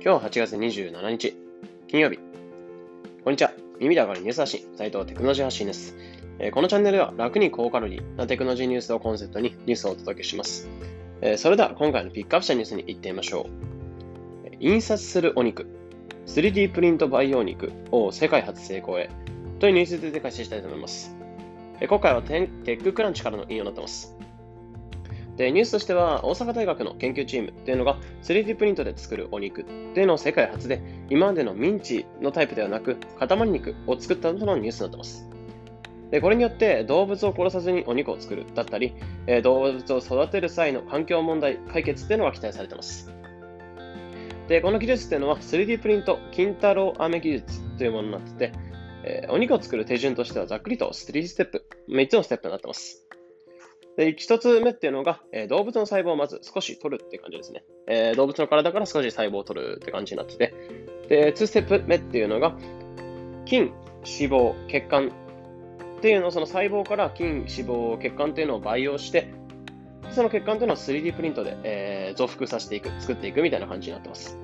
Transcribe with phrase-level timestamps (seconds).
[0.00, 1.36] 今日8月27日、
[1.88, 2.20] 金曜日。
[3.24, 3.50] こんにちは。
[3.80, 5.96] 耳で上がるニュース発信、斉藤テクノロジー発信です。
[6.38, 10.70] えー、このチャンネルでは楽に高カロリーなテクノロジーニュースをコンセプトにニュースをお届けします。
[11.20, 14.56] えー、それでは今回のピックアップしたニュースに行ってみましょう。
[14.60, 15.66] 印刷するお肉、
[16.26, 19.10] 3D プリント培養肉を世界初成功へ
[19.58, 21.12] というニュースで解説したいと思います。
[21.80, 24.16] え、今回はテッククランチからの引用になっています。
[25.38, 35.28] で、ニュースとしては、大阪大学の研究チームっていうのが 3D プリントで作るお肉っていうのを世界初で、今までのミンチのタイプではなく、塊肉を作ったとのニュースになってます。
[36.10, 38.94] で、これによって動物を殺さずにお肉を作るだったり、
[39.28, 43.12] え動物を育てる際の環境問題解決っていうのが期待されてます。
[44.48, 48.52] で、この技術っていうのは 3D プリント金太郎飴技術というものになってて、
[49.04, 53.08] え、お肉を作る手順としてはざっくりと3ステップ、3つのステップになってます。
[53.98, 57.64] で、一つ目っていうのが、えー、動物の細胞をまず少し取るって感じですね。
[57.88, 60.54] えー、動物の体から少し細胞を取るって感じになってて。
[61.08, 62.56] で、2ステップ目っていうのが、
[63.44, 63.72] 筋、脂
[64.04, 65.10] 肪、血管
[65.98, 69.32] っていうのを、その細胞から筋、脂肪、血管っていうのを培養して、
[70.12, 74.38] その血管っていうのを 3D プリントで、えー、増幅させていく、作っていくみたいな感じになってます。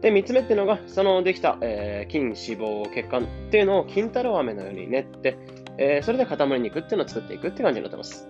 [0.00, 5.36] で、3つ目っていうのが、そのできた、えー、筋、脂肪、血管っていうのを金太郎飴のように練って、
[5.76, 8.28] えー、それで塊肉っていうのを作っていくって感じになってます。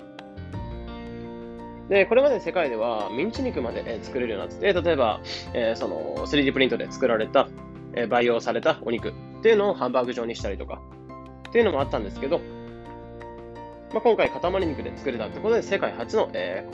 [1.90, 5.20] で、これまで世界ではミンチ肉まで作れるようになってて、例えば、
[5.52, 7.48] えー、その 3D プリントで作られた、
[7.94, 10.80] え、培養されたお肉っていうのをハンバーグ状にしたりとか
[11.48, 12.38] っていうのもあったんですけど、
[13.92, 16.64] まあ、今回塊肉で作れたってことで世界初の、え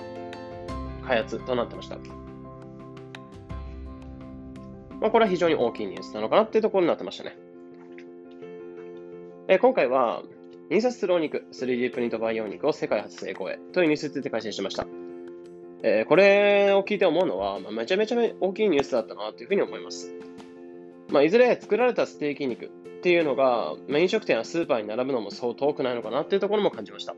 [1.02, 1.96] ー、開発となってました。
[5.00, 7.38] まあ、これは非常に大きいニュースなのかなっていうところになってましたね。
[9.48, 10.22] えー、今回は、
[10.68, 15.05] 印刷するお肉、3D プリント培養肉を世界初成功へというニュースについて解説しました。
[15.82, 20.14] えー、これを聞いて思うのは、まあ、めちゃめちゃ大きいニュースだったなというふうに思います。
[21.10, 22.68] まあ、いずれ作られたステーキ肉っ
[23.02, 27.14] ていうのが、まあ、飲食店やスーパーに並ぶのもそう遠くないのかなっていうところも感じました。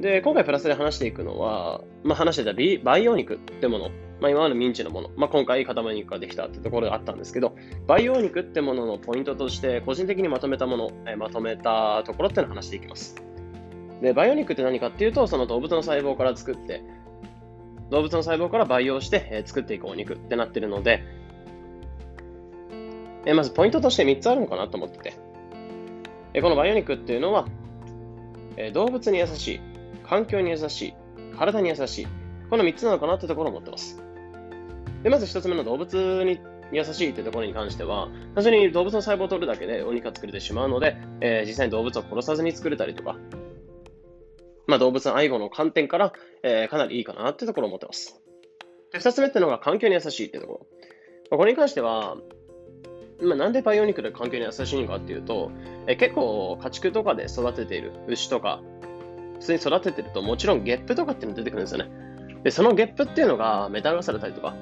[0.00, 3.90] で、今回プラスで話していくのは、まあ、話してた培養肉ってもの、
[4.20, 7.54] まあ、今までミンチのもの、まあ、今回塊肉ができたってところがあったんですけど、
[7.86, 13.29] 培養肉ってもののポイントとして、個人的にまとめたもの、えまとめたところっていうのを話していきます。
[14.00, 16.82] で、バイオニックって何かっていうと、その動物の細胞から作って、
[17.90, 21.02] 動物の細胞から培養して、え作っていくお肉ってなってるので、
[23.26, 25.14] えまずポイントとして3つあるのかなと思ってて、
[26.32, 27.46] えこのバイオニックっていうのは、
[28.56, 29.60] え動物に優しい、
[30.08, 30.94] 環境に優しい、
[31.36, 32.06] 体に優しい、
[32.48, 34.02] この3つなのかなってところを思ってます。
[35.02, 36.40] で、まず1つ目の動物に
[36.72, 43.16] 優しいってところに関しては、単純に動物の細胞を取るだけでお肉が作れてしまうので、えー、実際に動物を殺さずに作れたりとか、
[44.70, 46.12] まあ、動物の愛護の観点から、
[46.44, 48.20] えー、かなりいいかなってところを思ってます。
[48.92, 50.66] で、二つ目っていうのが環境に優しいってところ。
[51.30, 52.16] まあ、これに関しては、
[53.20, 55.50] まあ、なんでバイオニックで環境に優しいのかっていうと、
[55.88, 58.62] えー、結構家畜とかで育てている牛とか、
[59.40, 61.90] 普通に育ててるともちろんゲップとかっていうの出てくるんですよね。
[62.44, 64.54] で、そのゲップっていうのがメタンガスされたりとか、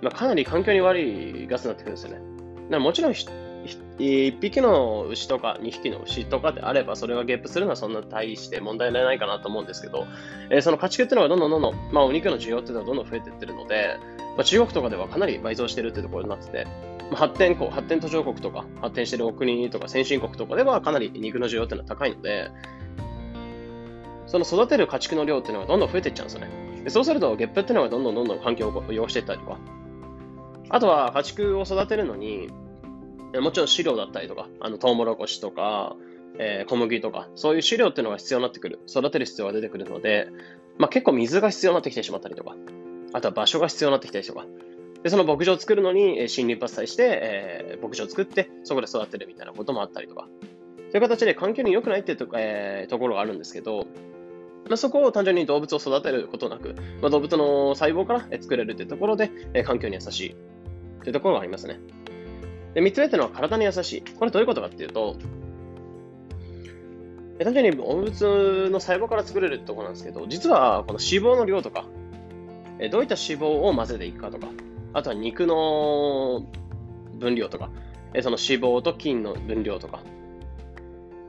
[0.00, 2.78] まあ、かなり環境に悪いガスになってくるんですよね。
[2.78, 3.14] もちろん
[3.64, 10.06] 1匹の牛とか2匹の牛とかであれば、それがゲップするのはそんな大して問題ないかなと思うんですけど、
[10.50, 13.98] えー、その家畜っていうのがどんどんどんどん、まあ、お肉の需要っていうのはどんどん増えていってるので、
[14.36, 16.66] まあ、中国とかではかなり倍増してるってところになってて、
[17.10, 22.50] まあ、発展国、発展途上国とか、発展してるお国とか先進国とかではかなり肉の需要っていうのは高いので、
[24.26, 26.84] その育てる家畜の量っていうのがどんどん増えていっちゃうんですよね。
[26.84, 29.58] でそうすると、ゲップっていうのがどんどんどんどん環境を汚していったりとか、
[30.68, 32.50] あとは家畜を育てるのに、
[33.34, 35.96] もちろん飼料だったりとか、あのトウモロコシとか、
[36.38, 40.28] えー、小麦とか、そういう飼料っていうのが必要になってくる、育てる必要が出てくるので、
[40.78, 42.54] まあ、結構水が必要になってきてしまったりとか、
[43.12, 44.46] あとは場所が必要になってきたりとか、
[45.02, 50.28] でその牧場を作るのに森林伐採して、えー、牧場を作って、そこで育てるみたいなこともあったりとか、
[50.90, 53.86] そういう形で環境に良くないってと,、えー、ところがあるんですけど、
[54.68, 60.34] まあ、そこを単純に動物を育てることなく、まあ、動物の細胞から作れるっていうところで、えー、環境に優しいっ
[61.02, 61.80] ていうところがありますね。
[62.74, 64.02] で、3つ目ってのは体に優しい。
[64.02, 65.16] これどういうことかっていうと、
[67.44, 71.84] 単純に動物の細胞から作れるってところなんですけど、実はこの脂肪の量とか、
[72.90, 74.48] どういった脂肪を混ぜていくかとか、
[74.92, 76.46] あとは肉の
[77.14, 77.70] 分量とか、
[78.22, 80.00] その脂肪と筋の分量とか、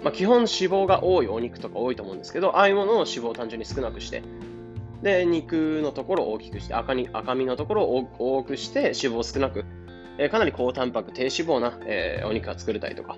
[0.03, 4.24] まあ、基本脂肪が多いお肉とか多いと思うんですけど、ああいうものを脂肪を単純に少なくして、
[5.03, 9.65] で、肉のところを大きくして、赤に赤身のところを多くして、脂肪を少なく
[10.19, 13.18] え、かなり高タンパク、低脂肪な、え、お肉が作れたりとか。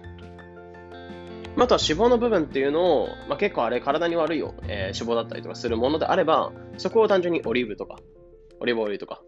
[1.58, 7.98] あとは脂肪の部分っていうのを、まあ、結構あれ体に悪いよ、えー、脂肪だったりとかするものであれば、そこを単純にオリーブとか、
[8.60, 9.22] オリーブオイルとか、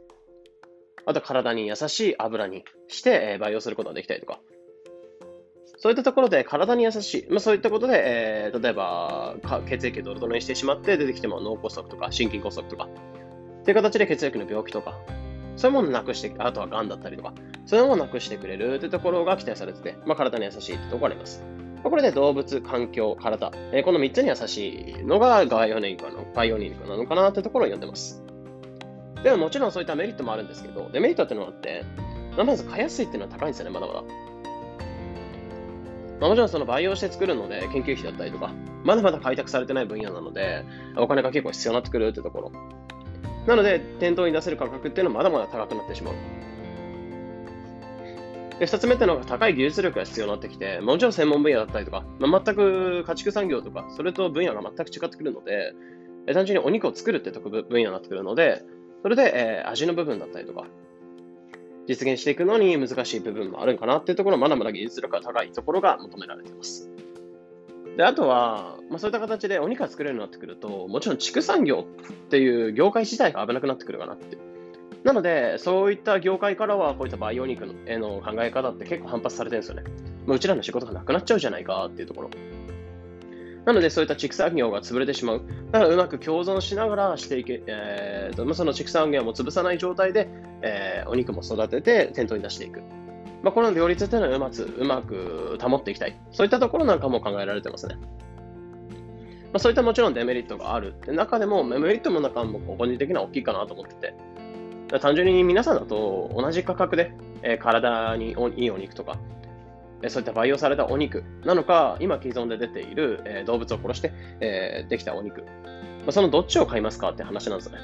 [1.06, 4.40] あと体に優しい油にしてえ培養することができたりとか、
[5.78, 9.36] そういったところで体に優しい、まあ、そういったことで、えー、例えば
[9.68, 12.88] 血液をドロドロにしてしまって出てきても脳梗塞とか心筋梗塞とか、
[13.66, 14.98] という形で血液の病気とか、
[15.56, 17.34] そういうものなくして、あとは癌だったりとか、
[17.66, 21.44] そういうものなくしてくれるというところが期待されてて、まあ、体に優しいというところがあります。
[21.84, 28.24] これで動物、環境、体、えー、この3つに優しいのがバイオニックなのバイオニックなのかなというところを読んでます。
[29.22, 31.84] でももちろんそういったメリットもあるんですけど、デメリットっていうのがあって、
[32.38, 34.02] まず買いやすいっていうのは高いんですよね、まだまだ。
[36.20, 38.52] まあ、もちろんその培養して作るので研究費だったりとか、
[38.84, 40.66] まだまだ開拓されてない分野なので、
[40.98, 42.52] お金が結構必要になってくるってところ。
[43.48, 46.14] なので、店頭に出せる価格っていうのはまだまだ高くなってしまう。
[48.60, 55.74] で、二つ目っていうのが高い技術力が必要になってきて、もちろん専門分野だったりとか、まあ、全く家畜産業とか、それと分野が全く違ってくるので、
[56.34, 58.64] 単純にお肉を作るってとこ分野になってくるので、
[59.02, 60.66] それで、えー、味の部分だったりとか、
[61.88, 66.90] 実現していくのに難しい部分もあるんかなっていうところ、まだまだ技術力が高いところが求められています。
[67.98, 74.38] で、あとは、まあ、そういった形でお肉が作れるようになってくると、もちろん畜産業っていう業界自体が危なくなってくるかなって。
[75.04, 79.84] なので、そういった業界からは、こういった培養肉への考え方って結構反発されてるんですよね。
[80.26, 82.30] もううちらの仕事がなくなっちゃうじゃないかっていうところ。
[83.66, 85.42] なので、そういった畜産業が潰れてしまう。
[85.72, 90.30] だから、うまく共存しながらしていけ、えーと、その畜産業も潰さない状態で、
[90.62, 92.82] えー、お肉も育てて店頭に出していく。
[93.44, 96.18] まあ、この両立というのはうまくうまく保っていきたい。
[96.32, 97.96] そういったところなんかも考えられてますね。
[97.96, 100.96] まあ、そういったもちろんデメリットがある。
[101.08, 104.16] 中でも、メリットの中も個人的には大きいかなと思ってて。
[105.00, 109.18] 単純に皆さんだと同じ価格で、えー、体にいいお肉とか、
[110.04, 115.42] えそういった培養されたお肉なのか、今既存で出ている、え動物を殺して、えできたお肉。
[115.42, 115.48] ま
[116.10, 117.78] あそのどっちを買いますかって話なんですね。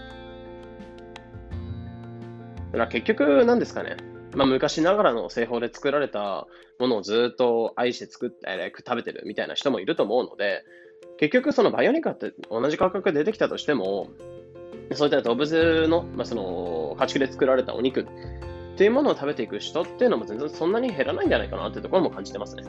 [2.72, 3.98] だから結局、なんですかね。
[4.36, 6.48] まあ、昔ながらの製法で作られた
[6.80, 10.64] ものをずっと愛して作って、え食べてるみたいな人もいると思うので、
[11.18, 14.10] 結局そのバイオニカって同じ価格で出てきたとしても、
[14.94, 18.06] そういった動物の、まあ、その家畜で作られたお肉っ
[18.78, 22.64] ていうものを食べていく人っていうのも全然そんなに減らないんじゃないかなっていうところも感じてますね。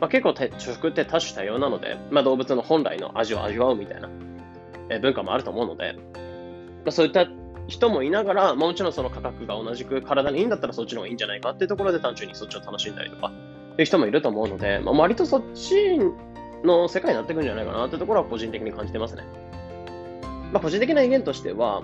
[0.00, 4.10] まあ、結構食って多種多様なので、まあ、動物の本来の味を味わうみたいな、
[5.00, 6.00] 文化もあると思うので、ま
[6.88, 7.26] あ、そういった
[7.66, 15.98] 人もいながら、ま、もちろんその価格が同じく体にいいんだったらそっちの方がいいんじゃないかっていうところで単純にそっちを楽しんだりとかっていう人もいると思うので、まあ、割とそっち
[16.62, 19.24] の世界になってくるんじゃないかなっていうところは個人的に感じてますね。
[20.52, 21.82] まあ、個人的な意見としては、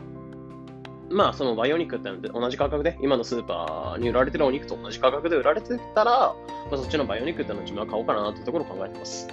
[1.10, 6.34] まあ、そのバイオニックって同じ価格で、今のスーパーに売られてるお肉と同じ価格で売られてたら、ま
[6.72, 9.28] あ、そっちのバイオニックってのを自分は買おうかなというところを考えてます。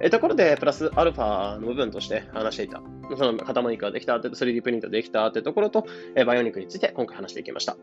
[0.00, 2.82] えところで、プラスアルファの部分として話していた、
[3.16, 7.76] その塊肉ができたって、3D プリントできたってところと、えバイオニックについて今回話していきました。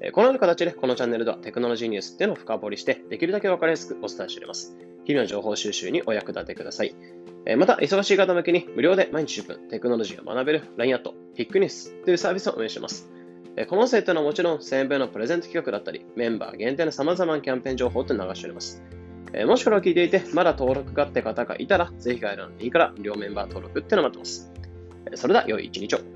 [0.00, 4.76] えこのような形で、このチャンネルではテクノロジーニュースっていうのを深掘りして、できるだけわかりやすくお伝えしております。
[5.04, 6.94] 日々の情報収集にお役立てください。
[7.46, 13.10] えまた、忙しい方向けに無料で毎日10分テクノロジーを学べる LINE アット、ティックニュースというサービスを運営しています。
[13.68, 18.82] この音声というのはもちろん1000円分のプレゼント企画だったり、メンバー限定の様々なキャンペーン情報と流しております。
[19.36, 24.52] えもしこれを聞いていて、まだ登録がって方がいたら、ぜひ概要欄の右から両メンバー登録ってのを待ってます。
[25.16, 26.13] それでは良い一日を。